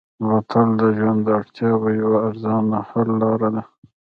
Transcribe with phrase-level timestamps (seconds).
[0.25, 3.63] بوتل د ژوند د اړتیاوو یوه ارزانه حل لاره ده.